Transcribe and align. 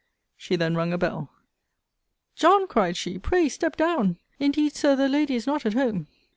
She 0.35 0.55
then 0.55 0.73
rung 0.73 0.93
a 0.93 0.97
bell: 0.97 1.31
John, 2.35 2.65
cried 2.65 2.97
she, 2.97 3.19
pray 3.19 3.47
step 3.49 3.75
down! 3.75 4.17
Indeed, 4.39 4.73
Sir, 4.75 4.95
the 4.95 5.07
lady 5.07 5.35
is 5.35 5.45
not 5.45 5.63
at 5.63 5.75
home. 5.75 6.07